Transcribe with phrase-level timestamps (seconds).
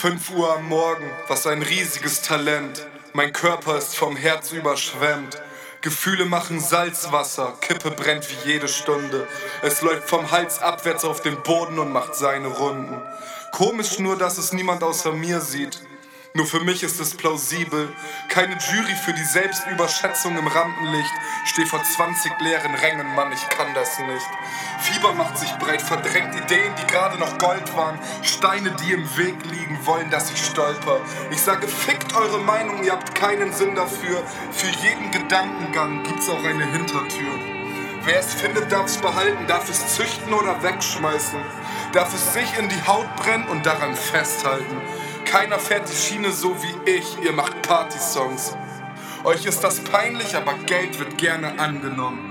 [0.00, 2.86] 5 Uhr am Morgen, was ein riesiges Talent.
[3.12, 5.42] Mein Körper ist vom Herz überschwemmt.
[5.82, 9.28] Gefühle machen Salzwasser, Kippe brennt wie jede Stunde.
[9.60, 12.98] Es läuft vom Hals abwärts auf den Boden und macht seine Runden.
[13.52, 15.78] Komisch nur, dass es niemand außer mir sieht.
[16.32, 17.88] Nur für mich ist es plausibel.
[18.28, 21.10] Keine Jury für die Selbstüberschätzung im Rampenlicht.
[21.44, 24.26] Steh vor 20 leeren Rängen, Mann, ich kann das nicht.
[24.80, 27.98] Fieber macht sich breit, verdrängt Ideen, die gerade noch Gold waren.
[28.22, 31.00] Steine, die im Weg liegen, wollen, dass ich stolper.
[31.32, 34.22] Ich sage, fickt eure Meinung, ihr habt keinen Sinn dafür.
[34.52, 37.32] Für jeden Gedankengang gibt's auch eine Hintertür.
[38.04, 41.40] Wer es findet, darf es behalten, darf es züchten oder wegschmeißen.
[41.92, 44.80] Darf es sich in die Haut brennen und daran festhalten.
[45.30, 48.56] Keiner fährt die Schiene so wie ich, ihr macht Party-Songs.
[49.22, 52.29] Euch ist das peinlich, aber Geld wird gerne angenommen.